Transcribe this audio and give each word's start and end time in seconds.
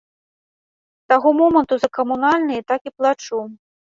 З 1.03 1.11
таго 1.11 1.33
моманту 1.41 1.77
за 1.83 1.89
камунальныя 1.97 2.61
так 2.73 2.81
і 2.91 2.93
плачу. 3.03 3.39